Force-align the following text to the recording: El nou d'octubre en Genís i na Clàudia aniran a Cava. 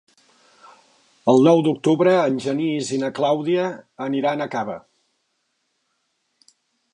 El 1.33 1.41
nou 1.47 1.59
d'octubre 1.67 2.13
en 2.21 2.39
Genís 2.45 2.89
i 2.97 2.99
na 3.03 3.11
Clàudia 3.19 3.67
aniran 4.07 4.43
a 4.47 4.49
Cava. 4.57 4.79